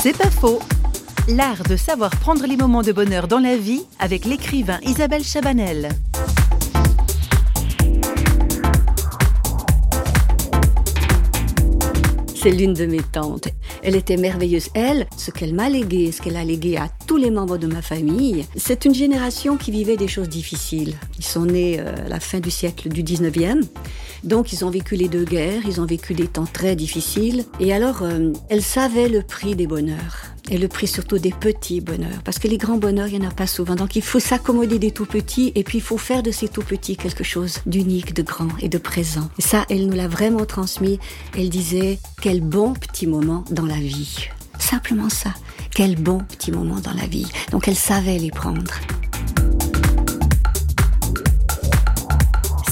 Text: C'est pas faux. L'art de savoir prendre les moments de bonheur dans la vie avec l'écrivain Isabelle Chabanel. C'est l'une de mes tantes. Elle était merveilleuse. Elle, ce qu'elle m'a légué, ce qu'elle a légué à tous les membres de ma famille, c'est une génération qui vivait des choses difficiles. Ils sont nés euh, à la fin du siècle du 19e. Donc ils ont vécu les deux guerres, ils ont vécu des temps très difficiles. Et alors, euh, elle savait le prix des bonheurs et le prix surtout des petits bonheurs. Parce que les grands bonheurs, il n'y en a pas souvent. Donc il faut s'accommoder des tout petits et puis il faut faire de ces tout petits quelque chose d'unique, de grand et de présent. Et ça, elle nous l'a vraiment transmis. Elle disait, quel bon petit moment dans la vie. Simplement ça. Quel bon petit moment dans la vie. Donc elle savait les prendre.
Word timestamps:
C'est 0.00 0.16
pas 0.16 0.30
faux. 0.30 0.60
L'art 1.26 1.64
de 1.64 1.74
savoir 1.74 2.10
prendre 2.10 2.46
les 2.46 2.56
moments 2.56 2.82
de 2.82 2.92
bonheur 2.92 3.26
dans 3.26 3.40
la 3.40 3.56
vie 3.56 3.82
avec 3.98 4.26
l'écrivain 4.26 4.78
Isabelle 4.84 5.24
Chabanel. 5.24 5.88
C'est 12.36 12.52
l'une 12.52 12.74
de 12.74 12.86
mes 12.86 13.02
tantes. 13.02 13.48
Elle 13.82 13.96
était 13.96 14.16
merveilleuse. 14.16 14.68
Elle, 14.74 15.08
ce 15.16 15.32
qu'elle 15.32 15.52
m'a 15.52 15.68
légué, 15.68 16.12
ce 16.12 16.22
qu'elle 16.22 16.36
a 16.36 16.44
légué 16.44 16.76
à 16.76 16.88
tous 17.08 17.16
les 17.16 17.32
membres 17.32 17.58
de 17.58 17.66
ma 17.66 17.82
famille, 17.82 18.46
c'est 18.54 18.84
une 18.84 18.94
génération 18.94 19.56
qui 19.56 19.72
vivait 19.72 19.96
des 19.96 20.06
choses 20.06 20.28
difficiles. 20.28 20.94
Ils 21.18 21.24
sont 21.24 21.46
nés 21.46 21.80
euh, 21.80 22.06
à 22.06 22.08
la 22.08 22.20
fin 22.20 22.38
du 22.38 22.52
siècle 22.52 22.88
du 22.88 23.02
19e. 23.02 23.64
Donc 24.24 24.52
ils 24.52 24.64
ont 24.64 24.70
vécu 24.70 24.96
les 24.96 25.08
deux 25.08 25.24
guerres, 25.24 25.62
ils 25.66 25.80
ont 25.80 25.86
vécu 25.86 26.14
des 26.14 26.26
temps 26.26 26.46
très 26.50 26.76
difficiles. 26.76 27.44
Et 27.60 27.72
alors, 27.72 28.02
euh, 28.02 28.32
elle 28.48 28.62
savait 28.62 29.08
le 29.08 29.22
prix 29.22 29.54
des 29.54 29.66
bonheurs 29.66 30.28
et 30.50 30.58
le 30.58 30.68
prix 30.68 30.86
surtout 30.86 31.18
des 31.18 31.30
petits 31.30 31.80
bonheurs. 31.80 32.22
Parce 32.24 32.38
que 32.38 32.48
les 32.48 32.58
grands 32.58 32.78
bonheurs, 32.78 33.08
il 33.08 33.18
n'y 33.18 33.26
en 33.26 33.30
a 33.30 33.34
pas 33.34 33.46
souvent. 33.46 33.74
Donc 33.74 33.96
il 33.96 34.02
faut 34.02 34.20
s'accommoder 34.20 34.78
des 34.78 34.90
tout 34.90 35.06
petits 35.06 35.52
et 35.54 35.64
puis 35.64 35.78
il 35.78 35.80
faut 35.82 35.98
faire 35.98 36.22
de 36.22 36.30
ces 36.30 36.48
tout 36.48 36.62
petits 36.62 36.96
quelque 36.96 37.24
chose 37.24 37.58
d'unique, 37.66 38.14
de 38.14 38.22
grand 38.22 38.48
et 38.60 38.68
de 38.68 38.78
présent. 38.78 39.28
Et 39.38 39.42
ça, 39.42 39.64
elle 39.70 39.86
nous 39.86 39.96
l'a 39.96 40.08
vraiment 40.08 40.46
transmis. 40.46 40.98
Elle 41.36 41.50
disait, 41.50 41.98
quel 42.20 42.40
bon 42.40 42.72
petit 42.72 43.06
moment 43.06 43.44
dans 43.50 43.66
la 43.66 43.76
vie. 43.76 44.28
Simplement 44.58 45.08
ça. 45.08 45.32
Quel 45.74 45.96
bon 45.96 46.18
petit 46.18 46.50
moment 46.50 46.80
dans 46.80 46.94
la 46.94 47.06
vie. 47.06 47.26
Donc 47.52 47.68
elle 47.68 47.76
savait 47.76 48.18
les 48.18 48.30
prendre. 48.30 48.74